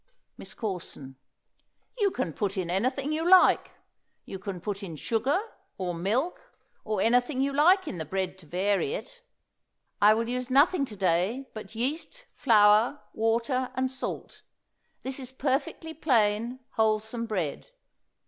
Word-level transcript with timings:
MISS 0.35 0.55
CORSON. 0.55 1.15
You 1.95 2.09
can 2.09 2.33
put 2.33 2.57
in 2.57 2.71
anything 2.71 3.11
you 3.11 3.23
like. 3.29 3.69
You 4.25 4.39
can 4.39 4.59
put 4.59 4.77
sugar, 4.97 5.37
or 5.77 5.93
milk, 5.93 6.41
or 6.83 7.01
anything 7.01 7.39
you 7.39 7.53
like 7.53 7.87
in 7.87 7.99
the 7.99 8.03
bread 8.05 8.35
to 8.39 8.47
vary 8.47 8.95
it. 8.95 9.21
I 10.01 10.15
will 10.15 10.27
use 10.27 10.49
nothing 10.49 10.85
to 10.85 10.95
day 10.95 11.51
but 11.53 11.75
yeast, 11.75 12.25
flour, 12.33 12.99
water, 13.13 13.69
and 13.75 13.91
salt. 13.91 14.41
This 15.03 15.19
is 15.19 15.31
perfectly 15.31 15.93
plain, 15.93 16.61
wholesome 16.71 17.27
bread. 17.27 17.67